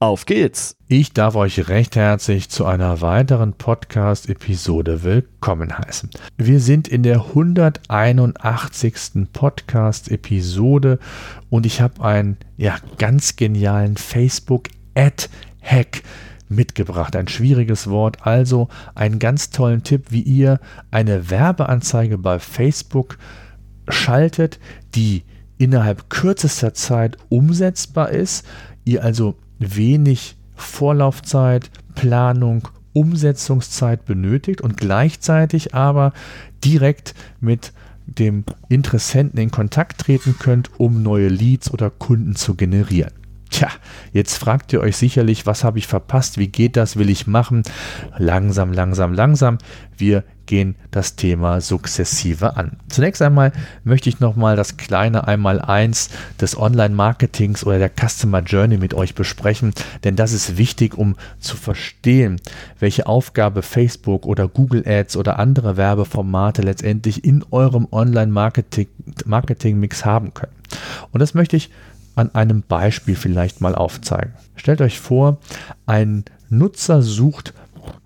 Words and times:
Auf 0.00 0.26
geht's! 0.26 0.76
Ich 0.88 1.12
darf 1.12 1.36
euch 1.36 1.68
recht 1.68 1.94
herzlich 1.94 2.50
zu 2.50 2.66
einer 2.66 3.00
weiteren 3.00 3.52
Podcast-Episode 3.52 5.04
willkommen 5.04 5.78
heißen. 5.78 6.10
Wir 6.36 6.58
sind 6.58 6.88
in 6.88 7.04
der 7.04 7.26
181. 7.26 9.28
Podcast-Episode 9.32 10.98
und 11.48 11.64
ich 11.64 11.80
habe 11.80 12.04
einen 12.04 12.38
ja, 12.56 12.76
ganz 12.98 13.36
genialen 13.36 13.96
Facebook-Ad-Hack 13.96 16.02
mitgebracht. 16.48 17.14
Ein 17.14 17.28
schwieriges 17.28 17.88
Wort, 17.88 18.26
also 18.26 18.66
einen 18.96 19.20
ganz 19.20 19.50
tollen 19.50 19.84
Tipp, 19.84 20.06
wie 20.10 20.22
ihr 20.22 20.58
eine 20.90 21.30
Werbeanzeige 21.30 22.18
bei 22.18 22.40
Facebook 22.40 23.16
schaltet, 23.88 24.58
die 24.96 25.22
innerhalb 25.56 26.10
kürzester 26.10 26.74
Zeit 26.74 27.16
umsetzbar 27.28 28.10
ist, 28.10 28.44
ihr 28.84 29.04
also 29.04 29.36
wenig 29.58 30.36
Vorlaufzeit, 30.54 31.70
Planung, 31.94 32.68
Umsetzungszeit 32.92 34.04
benötigt 34.04 34.60
und 34.60 34.76
gleichzeitig 34.76 35.74
aber 35.74 36.12
direkt 36.64 37.14
mit 37.40 37.72
dem 38.06 38.44
Interessenten 38.68 39.38
in 39.40 39.50
Kontakt 39.50 40.02
treten 40.02 40.36
könnt, 40.38 40.70
um 40.78 41.02
neue 41.02 41.28
Leads 41.28 41.72
oder 41.72 41.90
Kunden 41.90 42.36
zu 42.36 42.54
generieren. 42.54 43.23
Tja, 43.54 43.70
jetzt 44.12 44.36
fragt 44.38 44.72
ihr 44.72 44.80
euch 44.80 44.96
sicherlich, 44.96 45.46
was 45.46 45.62
habe 45.62 45.78
ich 45.78 45.86
verpasst? 45.86 46.38
Wie 46.38 46.48
geht 46.48 46.76
das? 46.76 46.96
Will 46.96 47.08
ich 47.08 47.28
machen? 47.28 47.62
Langsam, 48.18 48.72
langsam, 48.72 49.12
langsam. 49.12 49.58
Wir 49.96 50.24
gehen 50.46 50.74
das 50.90 51.14
Thema 51.14 51.60
sukzessive 51.60 52.56
an. 52.56 52.78
Zunächst 52.88 53.22
einmal 53.22 53.52
möchte 53.84 54.08
ich 54.08 54.18
nochmal 54.18 54.56
das 54.56 54.76
kleine 54.76 55.28
Einmaleins 55.28 56.10
des 56.40 56.58
Online-Marketings 56.58 57.64
oder 57.64 57.78
der 57.78 57.90
Customer 57.90 58.40
Journey 58.40 58.78
mit 58.78 58.92
euch 58.92 59.14
besprechen, 59.14 59.72
denn 60.02 60.16
das 60.16 60.32
ist 60.32 60.58
wichtig, 60.58 60.98
um 60.98 61.14
zu 61.38 61.56
verstehen, 61.56 62.40
welche 62.80 63.06
Aufgabe 63.06 63.62
Facebook 63.62 64.26
oder 64.26 64.48
Google 64.48 64.82
Ads 64.84 65.16
oder 65.16 65.38
andere 65.38 65.76
Werbeformate 65.76 66.62
letztendlich 66.62 67.24
in 67.24 67.44
eurem 67.52 67.86
Online-Marketing-Mix 67.92 70.04
haben 70.04 70.34
können. 70.34 70.50
Und 71.12 71.20
das 71.20 71.34
möchte 71.34 71.56
ich 71.56 71.70
an 72.14 72.34
einem 72.34 72.62
Beispiel 72.62 73.16
vielleicht 73.16 73.60
mal 73.60 73.74
aufzeigen. 73.74 74.32
Stellt 74.56 74.80
euch 74.80 75.00
vor, 75.00 75.38
ein 75.86 76.24
Nutzer 76.48 77.02
sucht 77.02 77.54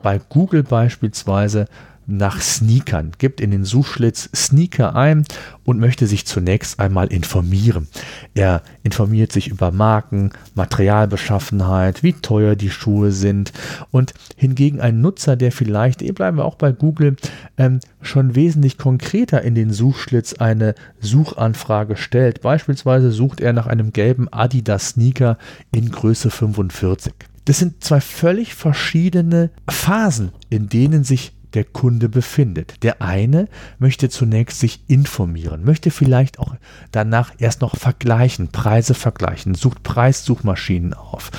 bei 0.02 0.18
Google 0.18 0.62
beispielsweise 0.62 1.66
nach 2.08 2.40
Sneakern, 2.40 3.12
gibt 3.18 3.40
in 3.40 3.50
den 3.50 3.64
Suchschlitz 3.64 4.30
Sneaker 4.34 4.96
ein 4.96 5.24
und 5.64 5.78
möchte 5.78 6.06
sich 6.06 6.26
zunächst 6.26 6.80
einmal 6.80 7.08
informieren. 7.08 7.86
Er 8.34 8.62
informiert 8.82 9.30
sich 9.30 9.48
über 9.48 9.70
Marken, 9.70 10.30
Materialbeschaffenheit, 10.54 12.02
wie 12.02 12.14
teuer 12.14 12.56
die 12.56 12.70
Schuhe 12.70 13.12
sind 13.12 13.52
und 13.90 14.14
hingegen 14.36 14.80
ein 14.80 15.02
Nutzer, 15.02 15.36
der 15.36 15.52
vielleicht, 15.52 16.00
hier 16.00 16.14
bleiben 16.14 16.38
wir 16.38 16.46
auch 16.46 16.54
bei 16.54 16.72
Google, 16.72 17.16
ähm, 17.58 17.80
schon 18.00 18.34
wesentlich 18.34 18.78
konkreter 18.78 19.42
in 19.42 19.54
den 19.54 19.70
Suchschlitz 19.70 20.32
eine 20.32 20.74
Suchanfrage 21.00 21.96
stellt. 21.96 22.40
Beispielsweise 22.40 23.12
sucht 23.12 23.40
er 23.40 23.52
nach 23.52 23.66
einem 23.66 23.92
gelben 23.92 24.32
Adidas 24.32 24.90
Sneaker 24.90 25.36
in 25.72 25.90
Größe 25.90 26.30
45. 26.30 27.12
Das 27.44 27.58
sind 27.58 27.82
zwei 27.84 28.00
völlig 28.00 28.54
verschiedene 28.54 29.50
Phasen, 29.68 30.32
in 30.50 30.68
denen 30.68 31.04
sich 31.04 31.32
der 31.54 31.64
Kunde 31.64 32.09
befindet. 32.09 32.82
Der 32.82 33.03
eine 33.03 33.48
möchte 33.78 34.09
zunächst 34.09 34.60
sich 34.60 34.81
informieren, 34.88 35.64
möchte 35.64 35.91
vielleicht 35.91 36.38
auch 36.38 36.54
danach 36.92 37.32
erst 37.38 37.60
noch 37.60 37.76
vergleichen, 37.76 38.48
Preise 38.48 38.94
vergleichen, 38.94 39.54
sucht 39.54 39.82
Preissuchmaschinen 39.82 40.94
auf, 40.94 41.31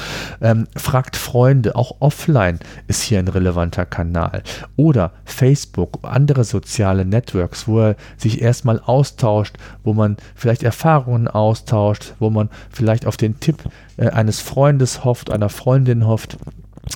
ähm, 0.42 0.68
fragt 0.75 1.16
Freunde, 1.16 1.75
auch 1.75 1.97
offline 2.00 2.59
ist 2.88 3.02
hier 3.02 3.20
ein 3.20 3.28
relevanter 3.28 3.86
Kanal 3.86 4.44
oder 4.75 5.14
Facebook, 5.25 6.00
andere 6.03 6.44
soziale 6.44 7.06
Networks, 7.06 7.68
wo 7.68 7.80
er 7.80 7.96
sich 8.18 8.41
erstmal 8.41 8.80
austauscht, 8.80 9.58
wo 9.84 9.94
man 9.94 10.18
vielleicht 10.36 10.64
Erfahrungen 10.64 11.28
austauscht, 11.28 12.14
wo 12.20 12.30
man 12.30 12.50
vielleicht 12.70 13.06
auf 13.06 13.18
den 13.18 13.40
Tipp 13.40 13.64
äh, 13.97 14.09
eines 14.09 14.40
Freundes 14.40 15.03
hofft, 15.03 15.31
einer 15.31 15.50
Freundin 15.50 16.08
hofft 16.08 16.38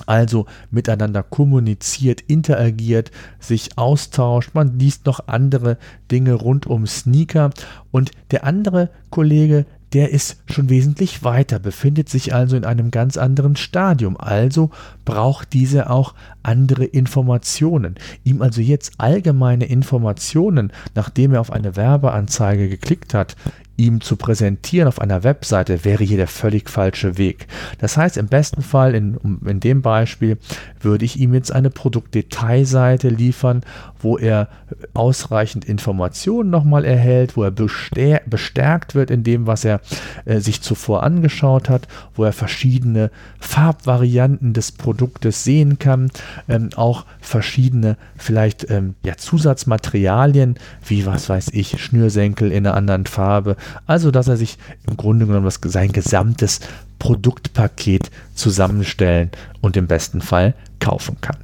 also 0.06 0.46
miteinander 0.70 1.22
kommuniziert, 1.22 2.20
interagiert, 2.20 3.10
sich 3.38 3.76
austauscht. 3.78 4.50
Man 4.54 4.78
liest 4.78 5.06
noch 5.06 5.28
andere 5.28 5.78
Dinge 6.10 6.34
rund 6.34 6.66
um 6.66 6.86
Sneaker. 6.86 7.50
Und 7.90 8.10
der 8.30 8.44
andere 8.44 8.90
Kollege, 9.10 9.66
der 9.94 10.10
ist 10.10 10.42
schon 10.46 10.68
wesentlich 10.70 11.22
weiter, 11.22 11.60
befindet 11.60 12.08
sich 12.08 12.34
also 12.34 12.56
in 12.56 12.64
einem 12.64 12.90
ganz 12.90 13.16
anderen 13.16 13.54
Stadium. 13.54 14.16
Also 14.16 14.70
braucht 15.04 15.52
dieser 15.52 15.90
auch 15.90 16.14
andere 16.42 16.84
Informationen. 16.84 17.94
Ihm 18.24 18.42
also 18.42 18.60
jetzt 18.60 18.94
allgemeine 18.98 19.66
Informationen, 19.66 20.72
nachdem 20.96 21.32
er 21.32 21.40
auf 21.40 21.52
eine 21.52 21.76
Werbeanzeige 21.76 22.68
geklickt 22.68 23.14
hat, 23.14 23.36
ihm 23.76 24.00
zu 24.00 24.16
präsentieren 24.16 24.88
auf 24.88 25.00
einer 25.00 25.24
Webseite, 25.24 25.84
wäre 25.84 26.04
hier 26.04 26.16
der 26.16 26.28
völlig 26.28 26.70
falsche 26.70 27.18
Weg. 27.18 27.46
Das 27.78 27.96
heißt, 27.96 28.16
im 28.16 28.26
besten 28.26 28.62
Fall, 28.62 28.94
in, 28.94 29.18
in 29.44 29.60
dem 29.60 29.82
Beispiel, 29.82 30.38
würde 30.80 31.04
ich 31.04 31.18
ihm 31.18 31.34
jetzt 31.34 31.52
eine 31.52 31.70
Produktdetailseite 31.70 33.08
liefern, 33.08 33.62
wo 34.00 34.18
er 34.18 34.48
ausreichend 34.92 35.64
Informationen 35.64 36.50
nochmal 36.50 36.84
erhält, 36.84 37.36
wo 37.36 37.42
er 37.42 37.50
bestärkt 37.50 38.94
wird 38.94 39.10
in 39.10 39.24
dem, 39.24 39.46
was 39.46 39.64
er 39.64 39.80
äh, 40.26 40.38
sich 40.38 40.60
zuvor 40.60 41.02
angeschaut 41.02 41.68
hat, 41.68 41.88
wo 42.14 42.24
er 42.24 42.32
verschiedene 42.32 43.10
Farbvarianten 43.40 44.52
des 44.52 44.72
Produktes 44.72 45.42
sehen 45.42 45.78
kann, 45.78 46.10
ähm, 46.48 46.70
auch 46.76 47.06
verschiedene 47.20 47.96
vielleicht 48.16 48.70
ähm, 48.70 48.94
ja, 49.04 49.16
Zusatzmaterialien, 49.16 50.56
wie 50.86 51.06
was 51.06 51.28
weiß 51.28 51.48
ich, 51.52 51.82
Schnürsenkel 51.82 52.52
in 52.52 52.66
einer 52.66 52.76
anderen 52.76 53.06
Farbe, 53.06 53.56
also, 53.86 54.10
dass 54.10 54.28
er 54.28 54.36
sich 54.36 54.58
im 54.86 54.96
Grunde 54.96 55.26
genommen 55.26 55.44
das, 55.44 55.60
sein 55.64 55.92
gesamtes 55.92 56.60
Produktpaket 56.98 58.10
zusammenstellen 58.34 59.30
und 59.60 59.76
im 59.76 59.86
besten 59.86 60.20
Fall 60.20 60.54
kaufen 60.80 61.16
kann. 61.20 61.36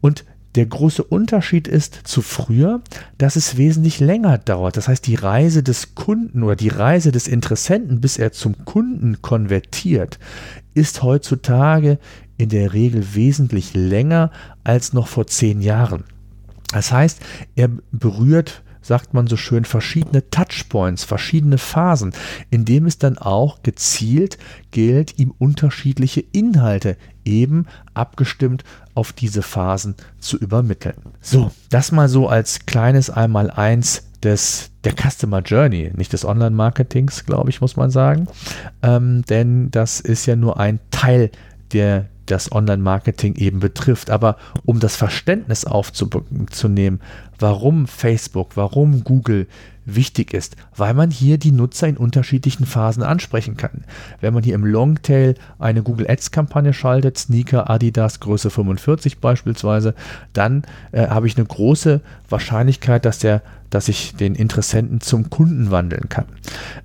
Und 0.00 0.24
der 0.56 0.66
große 0.66 1.04
Unterschied 1.04 1.68
ist 1.68 2.00
zu 2.04 2.22
früher, 2.22 2.80
dass 3.18 3.36
es 3.36 3.58
wesentlich 3.58 4.00
länger 4.00 4.38
dauert. 4.38 4.78
Das 4.78 4.88
heißt, 4.88 5.06
die 5.06 5.14
Reise 5.14 5.62
des 5.62 5.94
Kunden 5.94 6.42
oder 6.42 6.56
die 6.56 6.70
Reise 6.70 7.12
des 7.12 7.28
Interessenten, 7.28 8.00
bis 8.00 8.16
er 8.16 8.32
zum 8.32 8.64
Kunden 8.64 9.20
konvertiert, 9.20 10.18
ist 10.72 11.02
heutzutage 11.02 11.98
in 12.38 12.48
der 12.48 12.72
Regel 12.72 13.14
wesentlich 13.14 13.74
länger 13.74 14.30
als 14.64 14.94
noch 14.94 15.08
vor 15.08 15.26
zehn 15.26 15.60
Jahren. 15.60 16.04
Das 16.72 16.90
heißt, 16.90 17.20
er 17.54 17.68
berührt 17.92 18.62
sagt 18.86 19.14
man 19.14 19.26
so 19.26 19.36
schön, 19.36 19.64
verschiedene 19.64 20.28
Touchpoints, 20.30 21.04
verschiedene 21.04 21.58
Phasen, 21.58 22.12
in 22.50 22.64
dem 22.64 22.86
es 22.86 22.98
dann 22.98 23.18
auch 23.18 23.62
gezielt 23.62 24.38
gilt, 24.70 25.18
ihm 25.18 25.34
unterschiedliche 25.38 26.24
Inhalte 26.32 26.96
eben 27.24 27.66
abgestimmt 27.94 28.64
auf 28.94 29.12
diese 29.12 29.42
Phasen 29.42 29.96
zu 30.18 30.38
übermitteln. 30.38 30.96
So, 31.20 31.50
das 31.70 31.92
mal 31.92 32.08
so 32.08 32.28
als 32.28 32.66
kleines 32.66 33.10
Einmaleins 33.10 34.04
des, 34.22 34.70
der 34.84 34.94
Customer 34.94 35.40
Journey, 35.40 35.92
nicht 35.94 36.12
des 36.12 36.24
Online-Marketings, 36.24 37.26
glaube 37.26 37.50
ich, 37.50 37.60
muss 37.60 37.76
man 37.76 37.90
sagen. 37.90 38.28
Ähm, 38.82 39.22
denn 39.28 39.70
das 39.70 40.00
ist 40.00 40.26
ja 40.26 40.36
nur 40.36 40.58
ein 40.58 40.80
Teil 40.90 41.30
der 41.72 42.06
das 42.26 42.52
Online-Marketing 42.52 43.34
eben 43.36 43.60
betrifft. 43.60 44.10
Aber 44.10 44.36
um 44.64 44.80
das 44.80 44.96
Verständnis 44.96 45.64
aufzunehmen, 45.64 47.00
warum 47.38 47.86
Facebook, 47.86 48.56
warum 48.56 49.04
Google 49.04 49.46
wichtig 49.86 50.34
ist, 50.34 50.56
weil 50.74 50.94
man 50.94 51.10
hier 51.10 51.38
die 51.38 51.52
Nutzer 51.52 51.86
in 51.88 51.96
unterschiedlichen 51.96 52.66
Phasen 52.66 53.02
ansprechen 53.02 53.56
kann. 53.56 53.84
Wenn 54.20 54.34
man 54.34 54.42
hier 54.42 54.56
im 54.56 54.64
Longtail 54.64 55.36
eine 55.58 55.82
Google 55.82 56.10
Ads-Kampagne 56.10 56.72
schaltet, 56.72 57.16
Sneaker, 57.16 57.70
Adidas, 57.70 58.20
Größe 58.20 58.50
45 58.50 59.20
beispielsweise, 59.20 59.94
dann 60.32 60.64
äh, 60.92 61.06
habe 61.06 61.28
ich 61.28 61.36
eine 61.36 61.46
große 61.46 62.00
Wahrscheinlichkeit, 62.28 63.04
dass 63.04 63.20
der 63.20 63.42
dass 63.70 63.88
ich 63.88 64.14
den 64.14 64.36
Interessenten 64.36 65.00
zum 65.00 65.28
Kunden 65.28 65.72
wandeln 65.72 66.08
kann. 66.08 66.26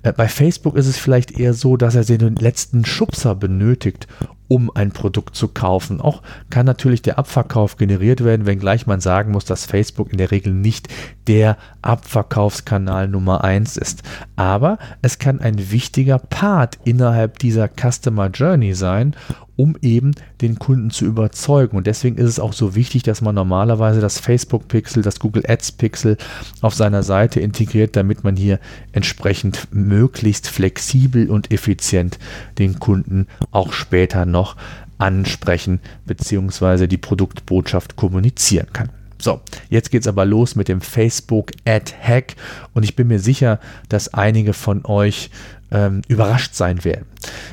Äh, 0.02 0.12
bei 0.12 0.26
Facebook 0.26 0.76
ist 0.76 0.88
es 0.88 0.98
vielleicht 0.98 1.38
eher 1.38 1.54
so, 1.54 1.76
dass 1.76 1.94
er 1.94 2.04
den 2.04 2.34
letzten 2.34 2.84
Schubser 2.84 3.36
benötigt, 3.36 4.08
um 4.52 4.70
ein 4.74 4.92
Produkt 4.92 5.34
zu 5.34 5.48
kaufen. 5.48 6.02
Auch 6.02 6.20
kann 6.50 6.66
natürlich 6.66 7.00
der 7.00 7.18
Abverkauf 7.18 7.78
generiert 7.78 8.22
werden, 8.22 8.44
wenngleich 8.44 8.86
man 8.86 9.00
sagen 9.00 9.32
muss, 9.32 9.46
dass 9.46 9.64
Facebook 9.64 10.12
in 10.12 10.18
der 10.18 10.30
Regel 10.30 10.52
nicht 10.52 10.88
der 11.26 11.56
Abverkaufskanal 11.80 13.08
Nummer 13.08 13.44
1 13.44 13.78
ist. 13.78 14.02
Aber 14.36 14.76
es 15.00 15.18
kann 15.18 15.40
ein 15.40 15.70
wichtiger 15.70 16.18
Part 16.18 16.78
innerhalb 16.84 17.38
dieser 17.38 17.66
Customer 17.66 18.26
Journey 18.28 18.74
sein 18.74 19.16
um 19.56 19.76
eben 19.82 20.12
den 20.40 20.58
Kunden 20.58 20.90
zu 20.90 21.04
überzeugen. 21.04 21.76
Und 21.76 21.86
deswegen 21.86 22.16
ist 22.16 22.28
es 22.28 22.40
auch 22.40 22.52
so 22.52 22.74
wichtig, 22.74 23.02
dass 23.02 23.20
man 23.20 23.34
normalerweise 23.34 24.00
das 24.00 24.18
Facebook-Pixel, 24.18 25.02
das 25.02 25.20
Google 25.20 25.44
Ads-Pixel 25.46 26.16
auf 26.60 26.74
seiner 26.74 27.02
Seite 27.02 27.40
integriert, 27.40 27.96
damit 27.96 28.24
man 28.24 28.36
hier 28.36 28.58
entsprechend 28.92 29.68
möglichst 29.72 30.48
flexibel 30.48 31.28
und 31.28 31.50
effizient 31.52 32.18
den 32.58 32.78
Kunden 32.78 33.26
auch 33.50 33.72
später 33.72 34.24
noch 34.24 34.56
ansprechen 34.98 35.80
bzw. 36.06 36.86
die 36.86 36.98
Produktbotschaft 36.98 37.96
kommunizieren 37.96 38.68
kann. 38.72 38.90
So, 39.18 39.40
jetzt 39.70 39.90
geht 39.90 40.02
es 40.02 40.08
aber 40.08 40.24
los 40.24 40.56
mit 40.56 40.66
dem 40.66 40.80
Facebook 40.80 41.52
Ad 41.64 41.92
Hack 42.00 42.34
und 42.74 42.82
ich 42.82 42.96
bin 42.96 43.06
mir 43.06 43.20
sicher, 43.20 43.60
dass 43.88 44.12
einige 44.14 44.52
von 44.52 44.84
euch 44.84 45.30
ähm, 45.70 46.02
überrascht 46.08 46.54
sein 46.54 46.84
werden. 46.84 47.06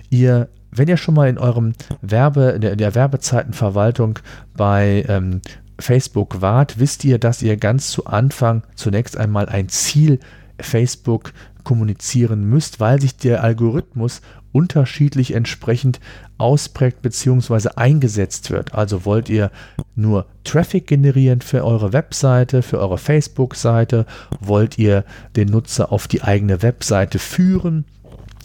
Ihr 0.09 0.49
wenn 0.71 0.87
ihr 0.87 0.97
schon 0.97 1.15
mal 1.15 1.29
in 1.29 1.37
eurem 1.37 1.73
Werbe, 2.01 2.59
der, 2.59 2.75
der 2.75 2.95
Werbezeitenverwaltung 2.95 4.19
bei 4.55 5.05
ähm, 5.07 5.41
Facebook 5.79 6.41
wart, 6.41 6.79
wisst 6.79 7.03
ihr, 7.03 7.17
dass 7.19 7.41
ihr 7.41 7.57
ganz 7.57 7.89
zu 7.89 8.05
Anfang 8.05 8.63
zunächst 8.75 9.17
einmal 9.17 9.47
ein 9.47 9.69
Ziel 9.69 10.19
Facebook 10.59 11.33
kommunizieren 11.63 12.43
müsst, 12.43 12.79
weil 12.79 12.99
sich 12.99 13.17
der 13.17 13.43
Algorithmus 13.43 14.21
unterschiedlich 14.51 15.33
entsprechend 15.33 15.99
ausprägt 16.37 17.01
bzw. 17.01 17.69
eingesetzt 17.75 18.49
wird. 18.49 18.73
Also 18.73 19.05
wollt 19.05 19.29
ihr 19.29 19.51
nur 19.95 20.25
Traffic 20.43 20.87
generieren 20.87 21.41
für 21.41 21.63
eure 21.63 21.93
Webseite, 21.93 22.61
für 22.61 22.79
eure 22.79 22.97
Facebook-Seite, 22.97 24.05
wollt 24.39 24.79
ihr 24.79 25.03
den 25.35 25.49
Nutzer 25.49 25.91
auf 25.91 26.07
die 26.07 26.23
eigene 26.23 26.61
Webseite 26.61 27.19
führen, 27.19 27.85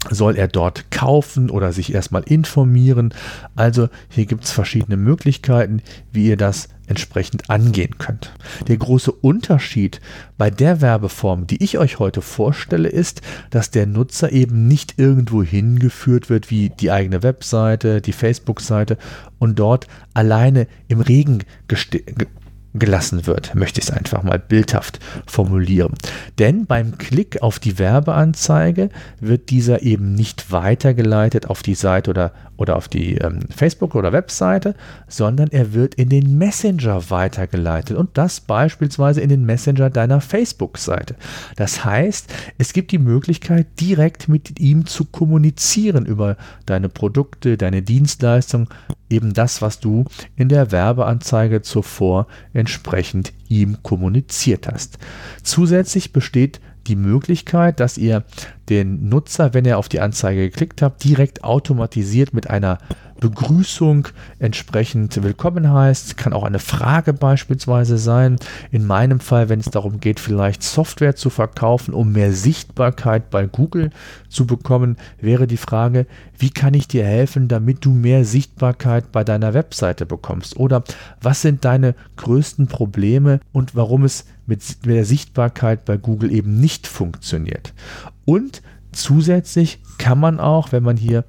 soll 0.09 0.35
er 0.35 0.47
dort 0.47 0.91
kaufen 0.91 1.49
oder 1.49 1.73
sich 1.73 1.93
erstmal 1.93 2.23
informieren. 2.23 3.13
Also 3.55 3.89
hier 4.09 4.25
gibt 4.25 4.43
es 4.43 4.51
verschiedene 4.51 4.97
Möglichkeiten, 4.97 5.81
wie 6.11 6.27
ihr 6.27 6.37
das 6.37 6.69
entsprechend 6.87 7.49
angehen 7.49 7.97
könnt. 7.97 8.31
Der 8.67 8.77
große 8.77 9.11
Unterschied 9.11 10.01
bei 10.37 10.51
der 10.51 10.81
Werbeform, 10.81 11.47
die 11.47 11.63
ich 11.63 11.77
euch 11.77 11.99
heute 11.99 12.21
vorstelle, 12.21 12.89
ist, 12.89 13.21
dass 13.49 13.71
der 13.71 13.87
Nutzer 13.87 14.31
eben 14.31 14.67
nicht 14.67 14.95
irgendwo 14.97 15.41
hingeführt 15.41 16.29
wird 16.29 16.51
wie 16.51 16.69
die 16.69 16.91
eigene 16.91 17.23
Webseite, 17.23 18.01
die 18.01 18.13
Facebook-Seite 18.13 18.97
und 19.39 19.57
dort 19.57 19.87
alleine 20.13 20.67
im 20.87 21.01
Regen 21.01 21.39
gelassen 22.79 23.25
wird, 23.25 23.55
möchte 23.55 23.79
ich 23.79 23.87
es 23.87 23.91
einfach 23.91 24.23
mal 24.23 24.39
bildhaft 24.39 24.99
formulieren. 25.25 25.93
Denn 26.39 26.65
beim 26.65 26.97
Klick 26.97 27.41
auf 27.41 27.59
die 27.59 27.79
Werbeanzeige 27.79 28.89
wird 29.19 29.49
dieser 29.49 29.81
eben 29.81 30.13
nicht 30.13 30.51
weitergeleitet 30.51 31.49
auf 31.49 31.63
die 31.63 31.75
Seite 31.75 32.09
oder, 32.09 32.33
oder 32.57 32.75
auf 32.75 32.87
die 32.87 33.15
ähm, 33.15 33.41
Facebook- 33.55 33.95
oder 33.95 34.13
Webseite, 34.13 34.75
sondern 35.07 35.49
er 35.49 35.73
wird 35.73 35.95
in 35.95 36.09
den 36.09 36.37
Messenger 36.37 37.09
weitergeleitet 37.09 37.97
und 37.97 38.17
das 38.17 38.39
beispielsweise 38.39 39.21
in 39.21 39.29
den 39.29 39.45
Messenger 39.45 39.89
deiner 39.89 40.21
Facebook-Seite. 40.21 41.15
Das 41.55 41.83
heißt, 41.83 42.33
es 42.57 42.73
gibt 42.73 42.91
die 42.91 42.99
Möglichkeit, 42.99 43.67
direkt 43.79 44.27
mit 44.27 44.59
ihm 44.59 44.85
zu 44.85 45.05
kommunizieren 45.05 46.05
über 46.05 46.37
deine 46.65 46.89
Produkte, 46.89 47.57
deine 47.57 47.81
Dienstleistungen, 47.81 48.67
eben 49.09 49.33
das, 49.33 49.61
was 49.61 49.79
du 49.79 50.05
in 50.35 50.49
der 50.49 50.71
Werbeanzeige 50.71 51.61
zuvor 51.61 52.27
entsprechend 52.53 53.33
ihm 53.49 53.77
kommuniziert 53.83 54.67
hast. 54.67 54.97
Zusätzlich 55.43 56.11
besteht 56.11 56.59
die 56.87 56.95
Möglichkeit, 56.95 57.79
dass 57.79 57.97
ihr 57.97 58.23
den 58.69 59.09
Nutzer, 59.09 59.53
wenn 59.53 59.65
er 59.65 59.77
auf 59.77 59.89
die 59.89 59.99
Anzeige 59.99 60.49
geklickt 60.49 60.81
hat, 60.81 61.03
direkt 61.03 61.43
automatisiert 61.43 62.33
mit 62.33 62.49
einer 62.49 62.79
Begrüßung 63.19 64.09
entsprechend 64.39 65.23
willkommen 65.23 65.71
heißt. 65.71 66.17
Kann 66.17 66.33
auch 66.33 66.43
eine 66.43 66.59
Frage 66.59 67.13
beispielsweise 67.13 67.97
sein. 67.97 68.35
In 68.71 68.85
meinem 68.85 69.21
Fall, 69.21 69.47
wenn 69.47 69.61
es 69.61 69.69
darum 69.69 70.01
geht, 70.01 70.19
vielleicht 70.19 70.63
Software 70.63 71.15
zu 71.15 71.29
verkaufen, 71.29 71.93
um 71.93 72.11
mehr 72.11 72.33
Sichtbarkeit 72.33 73.29
bei 73.29 73.45
Google 73.45 73.91
zu 74.27 74.45
bekommen, 74.45 74.97
wäre 75.21 75.47
die 75.47 75.55
Frage, 75.57 76.07
wie 76.37 76.49
kann 76.49 76.73
ich 76.73 76.89
dir 76.89 77.05
helfen, 77.05 77.47
damit 77.47 77.85
du 77.85 77.91
mehr 77.91 78.25
Sichtbarkeit 78.25 79.13
bei 79.13 79.23
deiner 79.23 79.53
Webseite 79.53 80.05
bekommst? 80.05 80.57
Oder 80.57 80.83
was 81.21 81.41
sind 81.41 81.63
deine 81.63 81.95
größten 82.17 82.67
Probleme 82.67 83.39
und 83.53 83.75
warum 83.75 84.03
es 84.03 84.25
mit 84.45 84.85
der 84.85 85.05
Sichtbarkeit 85.05 85.85
bei 85.85 85.95
Google 85.95 86.33
eben 86.33 86.59
nicht 86.59 86.85
funktioniert? 86.85 87.73
Und 88.25 88.61
zusätzlich 88.91 89.79
kann 89.97 90.19
man 90.19 90.39
auch, 90.39 90.71
wenn 90.71 90.83
man 90.83 90.97
hier 90.97 91.25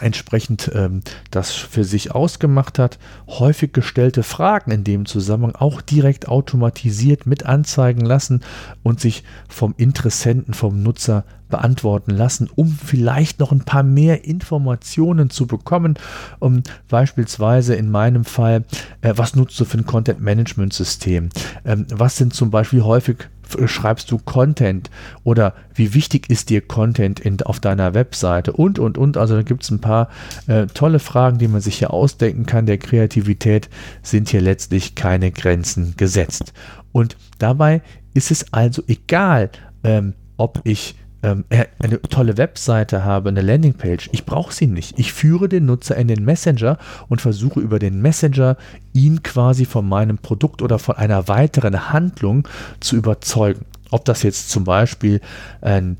entsprechend 0.00 0.70
ähm, 0.74 1.02
das 1.30 1.52
für 1.52 1.84
sich 1.84 2.14
ausgemacht 2.14 2.78
hat, 2.78 2.98
häufig 3.28 3.72
gestellte 3.72 4.22
Fragen 4.22 4.70
in 4.70 4.84
dem 4.84 5.06
Zusammenhang 5.06 5.54
auch 5.54 5.80
direkt 5.80 6.28
automatisiert 6.28 7.26
mit 7.26 7.46
anzeigen 7.46 8.04
lassen 8.04 8.40
und 8.82 9.00
sich 9.00 9.24
vom 9.48 9.74
Interessenten, 9.76 10.54
vom 10.54 10.82
Nutzer 10.82 11.24
beantworten 11.48 12.12
lassen, 12.12 12.48
um 12.54 12.68
vielleicht 12.68 13.40
noch 13.40 13.52
ein 13.52 13.64
paar 13.64 13.82
mehr 13.82 14.24
Informationen 14.24 15.30
zu 15.30 15.46
bekommen, 15.46 15.94
um 16.38 16.62
beispielsweise 16.88 17.74
in 17.74 17.90
meinem 17.90 18.24
Fall, 18.24 18.64
äh, 19.02 19.12
was 19.16 19.34
nutzt 19.34 19.58
du 19.60 19.64
für 19.64 19.78
ein 19.78 19.86
Content 19.86 20.20
Management 20.20 20.72
System? 20.72 21.28
Ähm, 21.64 21.86
was 21.90 22.16
sind 22.16 22.34
zum 22.34 22.50
Beispiel 22.50 22.82
häufig 22.82 23.28
schreibst 23.66 24.10
du 24.10 24.18
Content 24.18 24.90
oder 25.24 25.54
wie 25.74 25.94
wichtig 25.94 26.30
ist 26.30 26.50
dir 26.50 26.60
Content 26.60 27.20
in, 27.20 27.42
auf 27.42 27.60
deiner 27.60 27.94
Webseite 27.94 28.52
und, 28.52 28.78
und, 28.78 28.98
und. 28.98 29.16
Also 29.16 29.36
da 29.36 29.42
gibt 29.42 29.62
es 29.62 29.70
ein 29.70 29.80
paar 29.80 30.08
äh, 30.46 30.66
tolle 30.66 30.98
Fragen, 30.98 31.38
die 31.38 31.48
man 31.48 31.60
sich 31.60 31.78
hier 31.78 31.92
ausdenken 31.92 32.46
kann. 32.46 32.66
Der 32.66 32.78
Kreativität 32.78 33.68
sind 34.02 34.28
hier 34.28 34.40
letztlich 34.40 34.94
keine 34.94 35.30
Grenzen 35.30 35.94
gesetzt. 35.96 36.52
Und 36.92 37.16
dabei 37.38 37.82
ist 38.14 38.30
es 38.30 38.52
also 38.52 38.82
egal, 38.86 39.50
ähm, 39.84 40.14
ob 40.36 40.60
ich 40.64 40.96
ähm, 41.22 41.44
eine 41.78 42.00
tolle 42.02 42.36
Webseite 42.38 43.04
habe, 43.04 43.28
eine 43.28 43.42
Landingpage, 43.42 44.08
ich 44.12 44.24
brauche 44.24 44.52
sie 44.52 44.66
nicht. 44.66 44.98
Ich 44.98 45.12
führe 45.12 45.48
den 45.48 45.66
Nutzer 45.66 45.96
in 45.96 46.08
den 46.08 46.24
Messenger 46.24 46.78
und 47.08 47.20
versuche 47.20 47.60
über 47.60 47.78
den 47.78 48.00
Messenger 48.00 48.56
ihn 48.92 49.22
quasi 49.22 49.64
von 49.64 49.88
meinem 49.88 50.18
Produkt 50.18 50.62
oder 50.62 50.78
von 50.78 50.96
einer 50.96 51.28
weiteren 51.28 51.92
Handlung 51.92 52.48
zu 52.80 52.96
überzeugen. 52.96 53.66
Ob 53.90 54.04
das 54.04 54.22
jetzt 54.22 54.50
zum 54.50 54.64
Beispiel 54.64 55.20
ein 55.60 55.96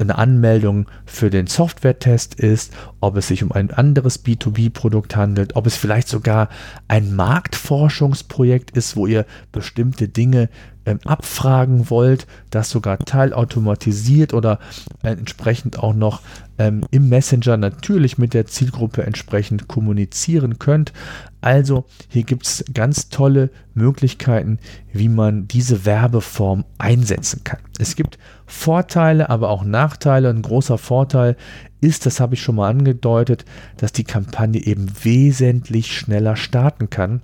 eine 0.00 0.18
Anmeldung 0.18 0.86
für 1.06 1.30
den 1.30 1.46
Software-Test 1.46 2.34
ist, 2.34 2.72
ob 3.00 3.16
es 3.16 3.28
sich 3.28 3.42
um 3.42 3.52
ein 3.52 3.70
anderes 3.70 4.24
B2B-Produkt 4.24 5.16
handelt, 5.16 5.56
ob 5.56 5.66
es 5.66 5.76
vielleicht 5.76 6.08
sogar 6.08 6.48
ein 6.88 7.14
Marktforschungsprojekt 7.14 8.72
ist, 8.72 8.96
wo 8.96 9.06
ihr 9.06 9.24
bestimmte 9.52 10.08
Dinge 10.08 10.48
ähm, 10.88 11.00
abfragen 11.04 11.90
wollt, 11.90 12.26
das 12.48 12.70
sogar 12.70 12.98
teilautomatisiert 12.98 14.32
oder 14.32 14.58
äh, 15.02 15.10
entsprechend 15.10 15.78
auch 15.78 15.92
noch 15.92 16.22
ähm, 16.58 16.80
im 16.90 17.10
Messenger 17.10 17.58
natürlich 17.58 18.16
mit 18.16 18.32
der 18.32 18.46
Zielgruppe 18.46 19.02
entsprechend 19.02 19.68
kommunizieren 19.68 20.58
könnt. 20.58 20.94
Also 21.42 21.84
hier 22.08 22.22
gibt 22.22 22.46
es 22.46 22.64
ganz 22.72 23.10
tolle 23.10 23.50
Möglichkeiten, 23.74 24.58
wie 24.92 25.10
man 25.10 25.46
diese 25.46 25.84
Werbeform 25.84 26.64
einsetzen 26.78 27.44
kann. 27.44 27.60
Es 27.78 27.94
gibt 27.94 28.18
Vorteile, 28.46 29.28
aber 29.28 29.50
auch 29.50 29.64
Nachteile. 29.64 30.30
Ein 30.30 30.42
großer 30.42 30.78
Vorteil 30.78 31.36
ist, 31.82 32.06
das 32.06 32.18
habe 32.18 32.34
ich 32.34 32.42
schon 32.42 32.56
mal 32.56 32.70
angedeutet, 32.70 33.44
dass 33.76 33.92
die 33.92 34.04
Kampagne 34.04 34.64
eben 34.64 34.90
wesentlich 35.04 35.94
schneller 35.94 36.34
starten 36.34 36.88
kann 36.88 37.20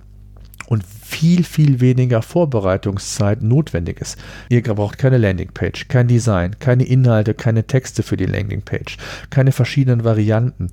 und 0.67 0.83
viel, 0.83 1.43
viel 1.43 1.79
weniger 1.79 2.21
Vorbereitungszeit 2.21 3.41
notwendig 3.41 4.01
ist. 4.01 4.17
Ihr 4.49 4.61
braucht 4.63 4.97
keine 4.97 5.17
Landingpage, 5.17 5.87
kein 5.87 6.07
Design, 6.07 6.57
keine 6.59 6.83
Inhalte, 6.83 7.33
keine 7.33 7.65
Texte 7.67 8.03
für 8.03 8.17
die 8.17 8.25
Landingpage, 8.25 8.97
keine 9.29 9.51
verschiedenen 9.51 10.03
Varianten. 10.03 10.71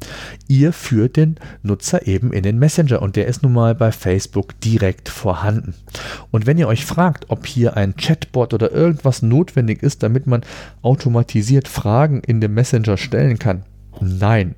Ihr 0.49 0.73
führt 0.73 1.17
den 1.17 1.37
Nutzer 1.63 2.07
eben 2.07 2.33
in 2.33 2.43
den 2.43 2.59
Messenger 2.59 3.03
und 3.03 3.17
der 3.17 3.27
ist 3.27 3.43
nun 3.43 3.53
mal 3.53 3.75
bei 3.75 3.93
Facebook 3.93 4.59
direkt 4.61 5.09
vorhanden. 5.09 5.75
Und 6.31 6.47
wenn 6.47 6.59
ihr 6.59 6.69
euch 6.69 6.85
fragt, 6.85 7.27
ob 7.29 7.47
hier 7.47 7.77
ein 7.77 7.97
Chatbot 7.97 8.55
oder 8.55 8.73
irgendwas 8.73 9.23
notwendig 9.23 9.83
ist, 9.83 10.03
damit 10.03 10.27
man 10.27 10.43
automatisiert 10.83 11.69
Fragen 11.69 12.21
in 12.21 12.41
dem 12.41 12.55
Messenger 12.55 12.97
stellen 12.97 13.39
kann, 13.39 13.65
nein. 14.01 14.55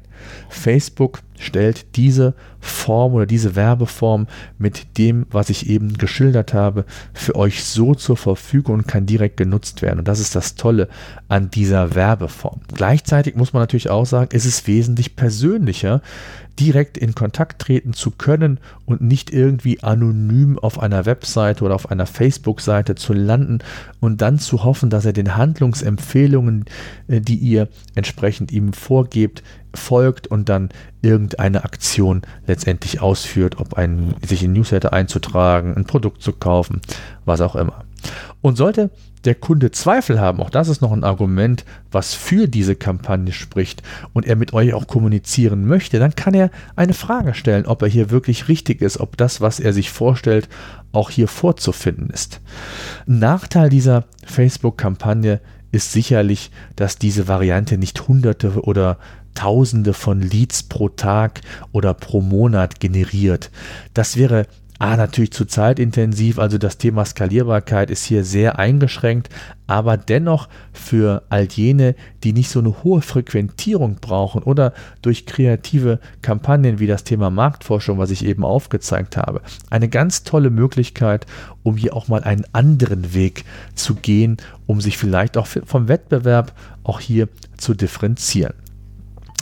Facebook 0.49 1.23
stellt 1.38 1.97
diese 1.97 2.35
Form 2.61 3.14
oder 3.14 3.26
diese 3.26 3.56
Werbeform 3.56 4.26
mit 4.59 4.99
dem, 4.99 5.26
was 5.30 5.50
ich 5.50 5.68
eben 5.68 5.99
geschildert 5.99 6.54
habe, 6.54 6.85
für 7.12 7.35
euch 7.35 7.64
so 7.64 7.94
zur 7.94 8.16
Verfügung 8.16 8.76
und 8.76 8.88
kann 8.88 9.06
direkt 9.06 9.37
genutzt 9.37 9.83
werden. 9.83 9.99
Und 9.99 10.09
das 10.09 10.21
ist 10.21 10.35
das 10.35 10.54
Tolle 10.54 10.88
an 11.28 11.50
dieser 11.50 11.94
Werbeform. 11.94 12.61
Gleichzeitig 12.73 13.37
muss 13.37 13.52
man 13.52 13.62
natürlich 13.62 13.90
auch 13.90 14.06
sagen, 14.06 14.30
es 14.33 14.47
ist 14.47 14.66
wesentlich 14.66 15.16
persönlicher, 15.16 16.00
direkt 16.59 16.97
in 16.97 17.14
Kontakt 17.14 17.61
treten 17.61 17.94
zu 17.94 18.12
können 18.12 18.61
und 18.87 19.00
nicht 19.00 19.33
irgendwie 19.33 19.83
anonym 19.83 20.59
auf 20.59 20.78
einer 20.78 21.04
Webseite 21.04 21.64
oder 21.64 21.75
auf 21.75 21.90
einer 21.90 22.06
Facebook-Seite 22.06 22.94
zu 22.94 23.12
landen 23.12 23.59
und 24.00 24.21
dann 24.21 24.38
zu 24.38 24.62
hoffen, 24.62 24.88
dass 24.88 25.04
er 25.04 25.12
den 25.12 25.37
Handlungsempfehlungen, 25.37 26.66
äh, 27.09 27.21
die 27.21 27.37
ihr 27.37 27.68
entsprechend 27.94 28.52
ihm 28.52 28.73
vorgebt, 28.73 29.42
folgt 29.75 30.26
und 30.26 30.49
dann 30.49 30.71
irgendeine 31.02 31.64
Aktion 31.64 32.23
letztendlich 32.47 33.00
ausführt, 33.00 33.59
ob 33.59 33.75
ein, 33.75 34.14
sich 34.26 34.43
in 34.43 34.52
Newsletter 34.52 34.93
einzutragen, 34.93 35.75
ein 35.76 35.85
Produkt 35.85 36.23
zu 36.23 36.33
kaufen, 36.33 36.81
was 37.25 37.40
auch 37.40 37.57
immer. 37.57 37.85
Und 38.40 38.57
sollte 38.57 38.90
der 39.25 39.35
Kunde 39.35 39.71
Zweifel 39.71 40.21
haben, 40.21 40.40
auch 40.40 40.50
das 40.50 40.69
ist 40.69 40.83
noch 40.83 40.93
ein 40.93 41.04
Argument, 41.04 41.64
was 41.90 42.14
für 42.14 42.47
diese 42.47 42.76
Kampagne 42.76 43.33
spricht 43.33 43.83
und 44.12 44.26
er 44.26 44.37
mit 44.37 44.52
euch 44.52 44.75
auch 44.75 44.87
kommunizieren 44.87 45.66
möchte, 45.66 45.99
dann 45.99 46.14
kann 46.14 46.35
er 46.35 46.50
eine 46.76 46.93
Frage 46.93 47.35
stellen, 47.35 47.66
ob 47.66 47.83
er 47.83 47.88
hier 47.88 48.11
wirklich 48.11 48.49
richtig 48.49 48.83
ist, 48.83 49.00
ob 49.00 49.16
das, 49.16 49.40
was 49.40 49.61
er 49.61 49.73
sich 49.73 49.90
vorstellt, 49.90 50.49
auch 50.93 51.11
hier 51.11 51.28
vorzufinden 51.28 52.11
ist. 52.11 52.40
Nachteil 53.07 53.71
dieser 53.71 54.04
Facebook-Kampagne 54.25 55.40
ist 55.73 55.93
sicherlich, 55.93 56.50
dass 56.76 56.99
diese 56.99 57.26
Variante 57.26 57.78
nicht 57.78 58.07
hunderte 58.07 58.62
oder 58.62 58.99
Tausende 59.35 59.93
von 59.93 60.21
Leads 60.21 60.64
pro 60.64 60.88
Tag 60.88 61.41
oder 61.73 61.95
pro 61.95 62.21
Monat 62.21 62.81
generiert. 62.81 63.50
Das 63.93 64.17
wäre 64.17 64.47
Ah, 64.81 64.97
natürlich 64.97 65.31
zu 65.31 65.45
zeitintensiv, 65.45 66.41
also 66.41 66.59
das 66.59 66.79
Thema 66.79 67.05
Skalierbarkeit 67.05 67.91
ist 67.91 68.05
hier 68.05 68.25
sehr 68.25 68.59
eingeschränkt, 68.59 69.29
aber 69.69 69.97
dennoch 69.97 70.49
für 70.73 71.23
all 71.29 71.45
jene, 71.45 71.95
die 72.25 72.33
nicht 72.33 72.50
so 72.50 72.59
eine 72.59 72.83
hohe 72.83 73.00
Frequentierung 73.00 73.99
brauchen 74.00 74.43
oder 74.43 74.75
durch 75.00 75.26
kreative 75.26 76.00
Kampagnen 76.23 76.81
wie 76.81 76.88
das 76.88 77.05
Thema 77.05 77.31
Marktforschung, 77.31 77.99
was 77.99 78.11
ich 78.11 78.25
eben 78.25 78.45
aufgezeigt 78.45 79.17
habe, 79.17 79.43
eine 79.71 79.88
ganz 79.88 80.25
tolle 80.25 80.50
Möglichkeit, 80.50 81.25
um 81.62 81.76
hier 81.76 81.95
auch 81.95 82.09
mal 82.09 82.25
einen 82.25 82.45
anderen 82.53 83.14
Weg 83.14 83.45
zu 83.76 83.95
gehen, 83.95 84.38
um 84.67 84.81
sich 84.81 84.99
vielleicht 84.99 85.38
auch 85.38 85.47
vom 85.47 85.87
Wettbewerb 85.87 86.53
auch 86.83 86.99
hier 86.99 87.29
zu 87.57 87.75
differenzieren. 87.75 88.55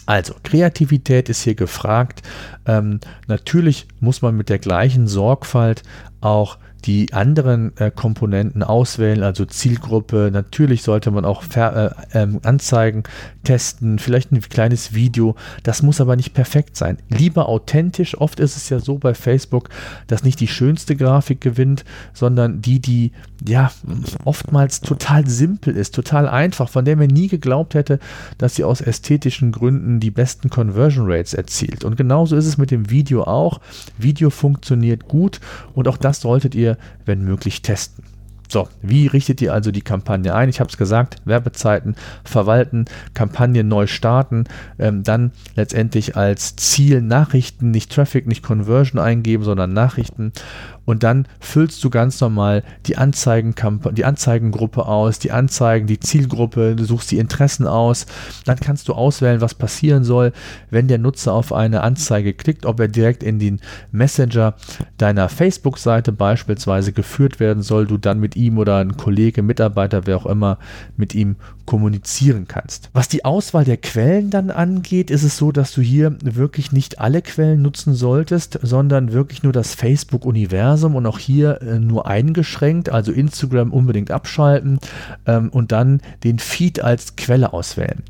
Also, 0.06 0.34
Kreativität 0.42 1.28
ist 1.28 1.42
hier 1.42 1.54
gefragt. 1.54 2.22
Ähm, 2.66 3.00
natürlich 3.28 3.86
muss 4.00 4.22
man 4.22 4.36
mit 4.36 4.48
der 4.48 4.58
gleichen 4.58 5.06
Sorgfalt 5.06 5.82
auch 6.20 6.58
die 6.84 7.12
anderen 7.12 7.76
äh, 7.76 7.90
Komponenten 7.90 8.62
auswählen, 8.62 9.22
also 9.22 9.44
Zielgruppe. 9.44 10.30
Natürlich 10.32 10.82
sollte 10.82 11.10
man 11.10 11.24
auch 11.24 11.42
Ver 11.42 11.94
äh, 12.12 12.22
äh, 12.22 12.28
Anzeigen 12.42 13.04
testen, 13.44 13.98
vielleicht 13.98 14.32
ein 14.32 14.40
kleines 14.40 14.94
Video. 14.94 15.36
Das 15.62 15.82
muss 15.82 16.00
aber 16.00 16.16
nicht 16.16 16.34
perfekt 16.34 16.76
sein. 16.76 16.98
Lieber 17.08 17.48
authentisch. 17.48 18.18
Oft 18.20 18.40
ist 18.40 18.56
es 18.56 18.68
ja 18.68 18.80
so 18.80 18.98
bei 18.98 19.14
Facebook, 19.14 19.68
dass 20.06 20.24
nicht 20.24 20.40
die 20.40 20.48
schönste 20.48 20.96
Grafik 20.96 21.40
gewinnt, 21.40 21.84
sondern 22.12 22.62
die, 22.62 22.80
die 22.80 23.12
ja 23.46 23.70
oftmals 24.24 24.80
total 24.80 25.26
simpel 25.26 25.76
ist, 25.76 25.94
total 25.94 26.28
einfach, 26.28 26.68
von 26.68 26.84
der 26.84 26.96
man 26.96 27.08
nie 27.08 27.28
geglaubt 27.28 27.74
hätte, 27.74 27.98
dass 28.38 28.56
sie 28.56 28.64
aus 28.64 28.80
ästhetischen 28.80 29.52
Gründen 29.52 30.00
die 30.00 30.10
besten 30.10 30.50
Conversion 30.50 31.10
Rates 31.10 31.34
erzielt. 31.34 31.84
Und 31.84 31.96
genauso 31.96 32.36
ist 32.36 32.46
es 32.46 32.58
mit 32.58 32.70
dem 32.70 32.90
Video 32.90 33.24
auch. 33.24 33.60
Video 33.98 34.30
funktioniert 34.30 35.08
gut 35.08 35.40
und 35.74 35.88
auch 35.88 35.96
das 35.96 36.20
solltet 36.20 36.54
ihr 36.54 36.71
wenn 37.04 37.22
möglich, 37.22 37.62
testen. 37.62 38.04
So, 38.52 38.68
wie 38.82 39.06
richtet 39.06 39.40
ihr 39.40 39.54
also 39.54 39.70
die 39.70 39.80
Kampagne 39.80 40.34
ein? 40.34 40.50
Ich 40.50 40.60
habe 40.60 40.68
es 40.68 40.76
gesagt, 40.76 41.16
Werbezeiten 41.24 41.96
verwalten, 42.22 42.84
Kampagne 43.14 43.64
neu 43.64 43.86
starten, 43.86 44.44
ähm, 44.78 45.02
dann 45.04 45.32
letztendlich 45.56 46.18
als 46.18 46.54
Ziel 46.56 47.00
Nachrichten, 47.00 47.70
nicht 47.70 47.90
Traffic, 47.90 48.26
nicht 48.26 48.42
Conversion 48.42 49.00
eingeben, 49.00 49.42
sondern 49.42 49.72
Nachrichten. 49.72 50.32
Und 50.84 51.02
dann 51.02 51.26
füllst 51.40 51.82
du 51.84 51.90
ganz 51.90 52.20
normal 52.20 52.64
die, 52.86 52.98
Anzeigen 52.98 53.54
die 53.92 54.04
Anzeigengruppe 54.04 54.84
aus, 54.84 55.18
die 55.18 55.30
Anzeigen, 55.30 55.86
die 55.86 56.00
Zielgruppe, 56.00 56.74
du 56.74 56.84
suchst 56.84 57.10
die 57.12 57.18
Interessen 57.18 57.66
aus, 57.66 58.06
dann 58.44 58.58
kannst 58.58 58.88
du 58.88 58.92
auswählen, 58.92 59.40
was 59.40 59.54
passieren 59.54 60.02
soll, 60.02 60.32
wenn 60.70 60.88
der 60.88 60.98
Nutzer 60.98 61.32
auf 61.32 61.52
eine 61.52 61.82
Anzeige 61.82 62.34
klickt, 62.34 62.66
ob 62.66 62.80
er 62.80 62.88
direkt 62.88 63.22
in 63.22 63.38
den 63.38 63.60
Messenger 63.92 64.54
deiner 64.98 65.28
Facebook-Seite 65.28 66.12
beispielsweise 66.12 66.92
geführt 66.92 67.38
werden 67.38 67.62
soll, 67.62 67.86
du 67.86 67.96
dann 67.96 68.18
mit 68.18 68.34
ihm 68.34 68.41
oder 68.50 68.78
ein 68.78 68.96
Kollege, 68.96 69.42
Mitarbeiter, 69.42 70.06
wer 70.06 70.16
auch 70.16 70.26
immer, 70.26 70.58
mit 70.96 71.14
ihm 71.14 71.36
kommunizieren 71.64 72.46
kannst. 72.48 72.90
Was 72.92 73.08
die 73.08 73.24
Auswahl 73.24 73.64
der 73.64 73.76
Quellen 73.76 74.30
dann 74.30 74.50
angeht, 74.50 75.10
ist 75.10 75.22
es 75.22 75.36
so, 75.36 75.52
dass 75.52 75.72
du 75.72 75.80
hier 75.80 76.16
wirklich 76.22 76.72
nicht 76.72 76.98
alle 76.98 77.22
Quellen 77.22 77.62
nutzen 77.62 77.94
solltest, 77.94 78.58
sondern 78.62 79.12
wirklich 79.12 79.42
nur 79.42 79.52
das 79.52 79.74
Facebook-Universum 79.74 80.96
und 80.96 81.06
auch 81.06 81.18
hier 81.18 81.62
äh, 81.62 81.78
nur 81.78 82.06
eingeschränkt, 82.06 82.90
also 82.90 83.12
Instagram 83.12 83.72
unbedingt 83.72 84.10
abschalten 84.10 84.78
ähm, 85.26 85.50
und 85.50 85.72
dann 85.72 86.00
den 86.24 86.38
Feed 86.38 86.82
als 86.82 87.16
Quelle 87.16 87.52
auswählen. 87.52 88.02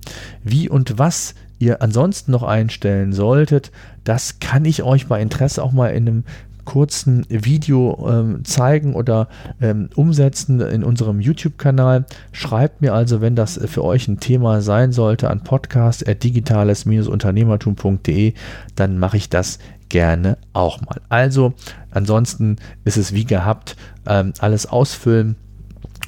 Wie 0.43 0.69
und 0.69 0.99
was 0.99 1.35
ihr 1.59 1.81
ansonsten 1.81 2.33
noch 2.33 2.43
einstellen 2.43 3.13
solltet, 3.13 3.71
das 4.05 4.41
kann 4.41 4.65
ich 4.65 4.83
euch 4.83 5.07
bei 5.07 5.23
Interesse 5.23 5.63
auch 5.63 5.73
mal 5.73 5.89
in 5.89 6.09
einem 6.09 6.25
kurzen 6.65 7.27
Video 7.29 8.09
ähm, 8.09 8.45
zeigen 8.45 8.95
oder 8.95 9.29
ähm, 9.61 9.91
umsetzen 9.95 10.61
in 10.61 10.83
unserem 10.85 11.21
YouTube-Kanal. 11.21 12.07
Schreibt 12.33 12.81
mir 12.81 12.95
also, 12.95 13.21
wenn 13.21 13.37
das 13.37 13.61
für 13.65 13.85
euch 13.85 14.09
ein 14.09 14.19
Thema 14.21 14.63
sein 14.63 14.93
sollte, 14.93 15.29
an 15.31 15.45
podcast.digitales-unternehmertum.de, 15.45 18.35
dann 18.77 18.99
mache 18.99 19.17
ich 19.17 19.29
das 19.29 19.59
gerne 19.89 20.39
auch 20.53 20.81
mal. 20.81 21.01
Also, 21.09 21.55
ansonsten 21.91 22.57
ist 22.85 22.97
es 22.97 23.13
wie 23.13 23.25
gehabt, 23.25 23.77
ähm, 24.07 24.33
alles 24.39 24.67
ausfüllen. 24.67 25.35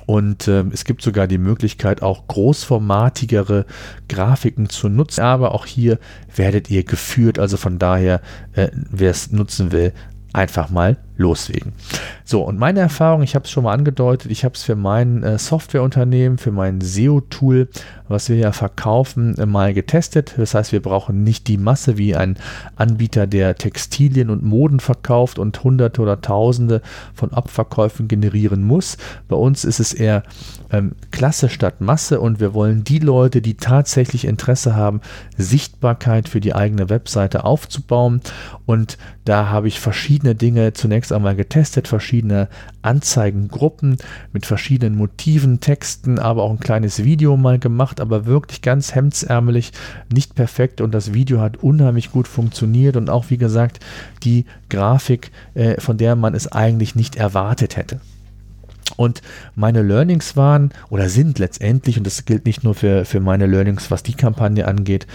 Und 0.06 0.48
äh, 0.48 0.64
es 0.72 0.84
gibt 0.84 1.02
sogar 1.02 1.26
die 1.26 1.38
Möglichkeit, 1.38 2.02
auch 2.02 2.26
großformatigere 2.26 3.64
Grafiken 4.08 4.68
zu 4.68 4.88
nutzen. 4.88 5.22
Aber 5.22 5.54
auch 5.54 5.66
hier 5.66 5.98
werdet 6.34 6.70
ihr 6.70 6.84
geführt. 6.84 7.38
Also 7.38 7.56
von 7.56 7.78
daher, 7.78 8.20
äh, 8.52 8.68
wer 8.72 9.10
es 9.10 9.32
nutzen 9.32 9.72
will, 9.72 9.92
einfach 10.34 10.68
mal 10.68 10.98
loslegen. 11.16 11.72
So, 12.24 12.42
und 12.42 12.58
meine 12.58 12.80
Erfahrung, 12.80 13.22
ich 13.22 13.34
habe 13.34 13.44
es 13.44 13.50
schon 13.50 13.64
mal 13.64 13.72
angedeutet, 13.72 14.30
ich 14.30 14.44
habe 14.44 14.54
es 14.54 14.64
für 14.64 14.74
mein 14.74 15.22
äh, 15.22 15.38
Softwareunternehmen, 15.38 16.38
für 16.38 16.50
mein 16.50 16.80
SEO-Tool, 16.80 17.68
was 18.08 18.28
wir 18.28 18.36
ja 18.36 18.52
verkaufen, 18.52 19.36
äh, 19.38 19.46
mal 19.46 19.74
getestet. 19.74 20.34
Das 20.36 20.54
heißt, 20.54 20.72
wir 20.72 20.82
brauchen 20.82 21.22
nicht 21.22 21.46
die 21.46 21.58
Masse 21.58 21.98
wie 21.98 22.16
ein 22.16 22.36
Anbieter, 22.76 23.26
der 23.26 23.54
Textilien 23.54 24.30
und 24.30 24.42
Moden 24.42 24.80
verkauft 24.80 25.38
und 25.38 25.62
Hunderte 25.62 26.02
oder 26.02 26.20
Tausende 26.20 26.82
von 27.14 27.32
Abverkäufen 27.32 28.08
generieren 28.08 28.62
muss. 28.62 28.96
Bei 29.28 29.36
uns 29.36 29.64
ist 29.64 29.80
es 29.80 29.92
eher 29.92 30.24
ähm, 30.72 30.92
Klasse 31.12 31.48
statt 31.48 31.80
Masse 31.80 32.20
und 32.20 32.40
wir 32.40 32.54
wollen 32.54 32.82
die 32.82 32.98
Leute, 32.98 33.40
die 33.40 33.54
tatsächlich 33.54 34.24
Interesse 34.24 34.74
haben, 34.74 35.00
Sichtbarkeit 35.36 36.28
für 36.28 36.40
die 36.40 36.54
eigene 36.54 36.90
Webseite 36.90 37.44
aufzubauen. 37.44 38.20
Und 38.66 38.98
da 39.24 39.48
habe 39.48 39.68
ich 39.68 39.78
verschiedene 39.78 40.34
Dinge 40.34 40.72
zunächst 40.72 41.03
zunächst 41.04 41.12
einmal 41.12 41.36
getestet, 41.36 41.88
verschiedene 41.88 42.48
Anzeigengruppen 42.82 43.98
mit 44.32 44.46
verschiedenen 44.46 44.96
Motiven, 44.96 45.60
Texten, 45.60 46.18
aber 46.18 46.42
auch 46.42 46.50
ein 46.50 46.60
kleines 46.60 47.04
Video 47.04 47.36
mal 47.36 47.58
gemacht, 47.58 48.00
aber 48.00 48.24
wirklich 48.24 48.62
ganz 48.62 48.94
hemdsärmelig, 48.94 49.72
nicht 50.12 50.34
perfekt 50.34 50.80
und 50.80 50.92
das 50.92 51.12
Video 51.12 51.40
hat 51.40 51.58
unheimlich 51.58 52.10
gut 52.10 52.26
funktioniert 52.26 52.96
und 52.96 53.10
auch 53.10 53.26
wie 53.28 53.36
gesagt 53.36 53.80
die 54.22 54.46
Grafik, 54.70 55.30
äh, 55.54 55.78
von 55.80 55.98
der 55.98 56.16
man 56.16 56.34
es 56.34 56.50
eigentlich 56.50 56.94
nicht 56.94 57.16
erwartet 57.16 57.76
hätte. 57.76 58.00
Und 58.96 59.22
meine 59.54 59.82
Learnings 59.82 60.36
waren 60.36 60.70
oder 60.90 61.08
sind 61.08 61.38
letztendlich, 61.38 61.98
und 61.98 62.06
das 62.06 62.24
gilt 62.24 62.46
nicht 62.46 62.64
nur 62.64 62.74
für, 62.74 63.04
für 63.04 63.20
meine 63.20 63.46
Learnings, 63.46 63.90
was 63.90 64.02
die 64.02 64.14
Kampagne 64.14 64.66
angeht, 64.66 65.06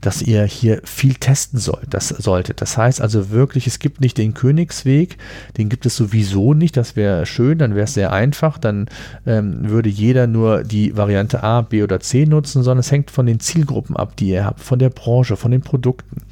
dass 0.00 0.22
ihr 0.22 0.44
hier 0.44 0.80
viel 0.84 1.14
testen 1.14 1.58
sollt, 1.58 1.86
das 1.90 2.08
solltet. 2.08 2.60
Das 2.60 2.76
heißt 2.76 3.00
also 3.00 3.30
wirklich, 3.30 3.66
es 3.66 3.78
gibt 3.78 4.00
nicht 4.00 4.18
den 4.18 4.34
Königsweg, 4.34 5.18
den 5.56 5.68
gibt 5.68 5.86
es 5.86 5.96
sowieso 5.96 6.54
nicht. 6.54 6.76
Das 6.76 6.96
wäre 6.96 7.26
schön, 7.26 7.58
dann 7.58 7.74
wäre 7.74 7.84
es 7.84 7.94
sehr 7.94 8.12
einfach. 8.12 8.58
Dann 8.58 8.86
ähm, 9.26 9.68
würde 9.68 9.88
jeder 9.88 10.26
nur 10.26 10.64
die 10.64 10.96
Variante 10.96 11.42
A, 11.42 11.62
B 11.62 11.82
oder 11.82 12.00
C 12.00 12.26
nutzen, 12.26 12.62
sondern 12.62 12.80
es 12.80 12.90
hängt 12.90 13.10
von 13.10 13.26
den 13.26 13.40
Zielgruppen 13.40 13.96
ab, 13.96 14.16
die 14.16 14.28
ihr 14.28 14.44
habt, 14.44 14.60
von 14.60 14.78
der 14.78 14.90
Branche, 14.90 15.36
von 15.36 15.50
den 15.50 15.62
Produkten. 15.62 16.22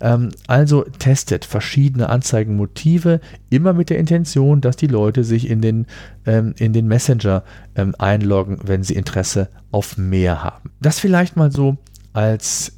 Ähm, 0.00 0.30
also 0.46 0.84
testet 0.98 1.44
verschiedene 1.44 2.08
Anzeigenmotive, 2.08 3.20
immer 3.54 3.72
mit 3.72 3.90
der 3.90 3.98
Intention, 3.98 4.60
dass 4.60 4.76
die 4.76 4.86
Leute 4.86 5.24
sich 5.24 5.48
in 5.48 5.60
den 5.60 5.86
ähm, 6.26 6.54
in 6.58 6.72
den 6.72 6.86
Messenger 6.86 7.44
ähm, 7.74 7.94
einloggen, 7.98 8.58
wenn 8.64 8.82
sie 8.82 8.94
Interesse 8.94 9.48
auf 9.70 9.96
mehr 9.96 10.42
haben. 10.42 10.70
Das 10.80 10.98
vielleicht 10.98 11.36
mal 11.36 11.50
so 11.50 11.76
als 12.12 12.72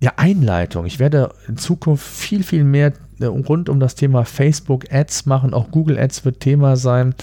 ja, 0.00 0.12
Einleitung. 0.16 0.86
Ich 0.86 0.98
werde 0.98 1.30
in 1.48 1.56
Zukunft 1.56 2.06
viel, 2.06 2.42
viel 2.42 2.64
mehr 2.64 2.92
rund 3.26 3.68
um 3.68 3.80
das 3.80 3.94
Thema 3.94 4.24
Facebook 4.24 4.92
Ads 4.92 5.26
machen. 5.26 5.54
Auch 5.54 5.70
Google 5.70 5.98
Ads 5.98 6.24
wird 6.24 6.40
Thema 6.40 6.76
sein. 6.76 7.14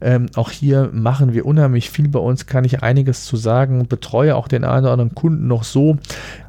Ähm, 0.00 0.26
auch 0.34 0.50
hier 0.50 0.90
machen 0.92 1.32
wir 1.34 1.46
unheimlich 1.46 1.90
viel 1.90 2.08
bei 2.08 2.18
uns, 2.18 2.46
kann 2.46 2.64
ich 2.64 2.82
einiges 2.82 3.24
zu 3.24 3.36
sagen. 3.36 3.86
Betreue 3.86 4.36
auch 4.36 4.48
den 4.48 4.64
einen 4.64 4.84
oder 4.84 4.92
anderen 4.92 5.14
Kunden 5.14 5.46
noch 5.46 5.64
so, 5.64 5.98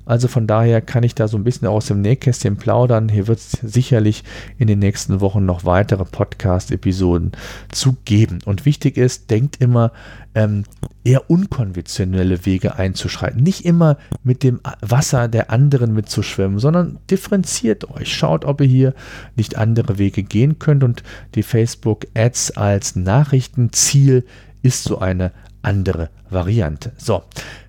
also 0.05 0.27
von 0.27 0.47
daher 0.47 0.81
kann 0.81 1.03
ich 1.03 1.15
da 1.15 1.27
so 1.27 1.37
ein 1.37 1.43
bisschen 1.43 1.67
aus 1.67 1.85
dem 1.85 2.01
Nähkästchen 2.01 2.57
plaudern. 2.57 3.07
Hier 3.07 3.27
wird 3.27 3.39
es 3.39 3.51
sicherlich 3.51 4.23
in 4.57 4.67
den 4.67 4.79
nächsten 4.79 5.21
Wochen 5.21 5.45
noch 5.45 5.63
weitere 5.63 6.03
Podcast-Episoden 6.03 7.31
zu 7.71 7.95
geben. 8.03 8.39
Und 8.45 8.65
wichtig 8.65 8.97
ist, 8.97 9.31
denkt 9.31 9.61
immer, 9.61 9.91
ähm, 10.35 10.63
eher 11.05 11.29
unkonventionelle 11.29 12.45
Wege 12.45 12.75
einzuschreiten. 12.75 13.43
Nicht 13.43 13.65
immer 13.65 13.97
mit 14.23 14.43
dem 14.43 14.59
Wasser 14.81 15.27
der 15.27 15.51
anderen 15.51 15.93
mitzuschwimmen, 15.93 16.59
sondern 16.59 16.99
differenziert 17.09 17.89
euch. 17.89 18.13
Schaut, 18.13 18.43
ob 18.43 18.59
ihr 18.59 18.67
hier 18.67 18.92
nicht 19.35 19.57
andere 19.57 19.97
Wege 19.97 20.23
gehen 20.23 20.59
könnt. 20.59 20.83
Und 20.83 21.03
die 21.35 21.43
Facebook-Ads 21.43 22.51
als 22.51 22.95
Nachrichtenziel 22.95 24.25
ist 24.61 24.83
so 24.83 24.99
eine 24.99 25.31
andere 25.61 26.09
Variante. 26.29 26.91
So, 26.97 27.23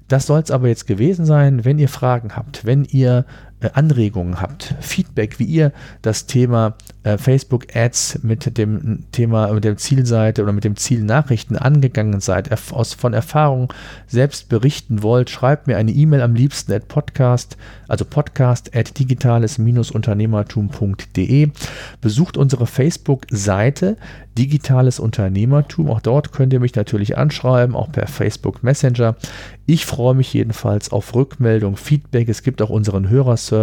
das 0.09 0.27
soll 0.27 0.41
es 0.41 0.51
aber 0.51 0.69
jetzt 0.69 0.87
gewesen 0.87 1.25
sein. 1.25 1.65
Wenn 1.65 1.79
ihr 1.79 1.89
Fragen 1.89 2.37
habt, 2.37 2.65
wenn 2.65 2.85
ihr 2.85 3.25
Anregungen 3.73 4.41
habt, 4.41 4.75
Feedback, 4.81 5.39
wie 5.39 5.45
ihr 5.45 5.73
das 6.03 6.27
Thema 6.27 6.75
äh, 7.03 7.17
Facebook 7.19 7.75
Ads 7.75 8.21
mit 8.23 8.57
dem 8.59 9.05
Thema, 9.13 9.53
mit 9.53 9.65
der 9.65 9.77
Zielseite 9.77 10.43
oder 10.43 10.53
mit 10.53 10.65
dem 10.65 10.77
Ziel 10.77 11.03
Nachrichten 11.03 11.57
angegangen 11.57 12.21
seid, 12.21 12.51
aus, 12.73 12.95
von 12.95 13.13
Erfahrungen 13.13 13.69
selbst 14.07 14.49
berichten 14.49 15.03
wollt, 15.03 15.29
schreibt 15.31 15.67
mir 15.67 15.77
eine 15.77 15.91
E-Mail 15.93 16.23
am 16.23 16.35
liebsten 16.35 16.73
at 16.73 16.89
podcast, 16.89 17.57
also 17.89 18.05
podcast 18.05 18.75
at 18.75 18.99
digitales-unternehmertum.de. 18.99 21.51
Besucht 22.01 22.37
unsere 22.37 22.67
Facebook-Seite 22.67 23.97
Digitales 24.37 24.99
Unternehmertum. 24.99 25.91
Auch 25.91 26.01
dort 26.01 26.33
könnt 26.33 26.53
ihr 26.53 26.59
mich 26.59 26.75
natürlich 26.75 27.17
anschreiben, 27.17 27.77
auch 27.77 27.93
per 27.93 28.09
Facebook 28.09 28.65
Messenger. 28.65 29.15
Ich 29.67 29.87
freue 29.87 30.15
mich 30.15 30.35
jedenfalls 30.35 30.91
auf 30.91 31.15
Rückmeldung, 31.15 31.77
Feedback. 31.77 32.29
Es 32.29 32.43
gibt 32.43 32.61
auch 32.61 32.71
unseren 32.71 33.09
Hörerservice 33.09 33.54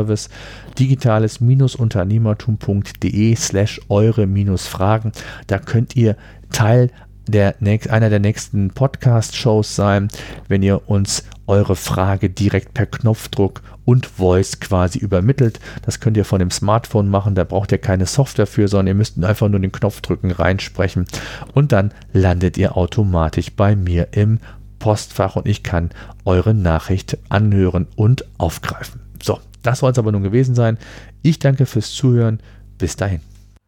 digitales-unternehmertum.de 0.79 3.35
slash 3.35 3.79
eure-fragen. 3.89 5.11
Da 5.47 5.59
könnt 5.59 5.95
ihr 5.95 6.15
Teil 6.51 6.89
der, 7.27 7.55
einer 7.89 8.09
der 8.09 8.19
nächsten 8.19 8.71
Podcast-Shows 8.71 9.75
sein, 9.75 10.07
wenn 10.47 10.63
ihr 10.63 10.89
uns 10.89 11.23
eure 11.47 11.75
Frage 11.75 12.29
direkt 12.29 12.73
per 12.73 12.85
Knopfdruck 12.85 13.61
und 13.85 14.05
Voice 14.05 14.59
quasi 14.59 14.99
übermittelt. 14.99 15.59
Das 15.83 15.99
könnt 15.99 16.17
ihr 16.17 16.25
von 16.25 16.39
dem 16.39 16.51
Smartphone 16.51 17.09
machen, 17.09 17.35
da 17.35 17.43
braucht 17.43 17.71
ihr 17.71 17.77
keine 17.77 18.05
Software 18.05 18.47
für, 18.47 18.67
sondern 18.67 18.87
ihr 18.87 18.95
müsst 18.95 19.23
einfach 19.23 19.49
nur 19.49 19.59
den 19.59 19.71
Knopf 19.71 20.01
drücken, 20.01 20.31
reinsprechen 20.31 21.05
und 21.53 21.71
dann 21.71 21.93
landet 22.13 22.57
ihr 22.57 22.77
automatisch 22.77 23.51
bei 23.51 23.75
mir 23.75 24.09
im 24.11 24.39
Postfach 24.79 25.35
und 25.35 25.47
ich 25.47 25.63
kann 25.63 25.89
eure 26.25 26.53
Nachricht 26.53 27.17
anhören 27.29 27.87
und 27.95 28.25
aufgreifen. 28.37 29.01
So, 29.21 29.39
das 29.61 29.79
soll 29.79 29.91
es 29.91 29.99
aber 29.99 30.11
nun 30.11 30.23
gewesen 30.23 30.55
sein. 30.55 30.77
Ich 31.21 31.39
danke 31.39 31.65
fürs 31.65 31.91
Zuhören. 31.91 32.39
Bis 32.77 32.95
dahin. 32.95 33.21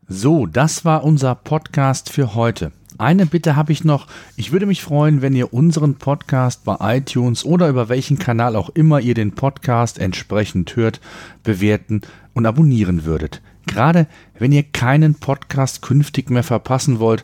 So, 0.08 0.46
das 0.46 0.86
war 0.86 1.04
unser 1.04 1.36
Podcast 1.36 2.12
für 2.12 2.36
heute. 2.36 2.72
Eine 2.98 3.26
Bitte 3.26 3.56
habe 3.56 3.72
ich 3.72 3.84
noch. 3.84 4.08
Ich 4.36 4.52
würde 4.52 4.66
mich 4.66 4.84
freuen, 4.84 5.22
wenn 5.22 5.34
ihr 5.34 5.54
unseren 5.54 5.96
Podcast 5.96 6.64
bei 6.64 6.98
iTunes 6.98 7.44
oder 7.46 7.68
über 7.70 7.90
welchen 7.90 8.20
Kanal 8.20 8.56
auch 8.56 8.70
immer 8.70 9.00
ihr 9.00 9.16
den 9.16 9.34
Podcast 9.34 10.00
entsprechend 10.00 10.76
hört, 10.76 11.00
bewerten 11.44 12.02
und 12.34 12.46
abonnieren 12.46 13.06
würdet. 13.06 13.42
Gerade 13.66 14.08
wenn 14.38 14.52
ihr 14.52 14.64
keinen 14.64 15.16
Podcast 15.16 15.82
künftig 15.82 16.30
mehr 16.30 16.44
verpassen 16.44 17.00
wollt, 17.00 17.24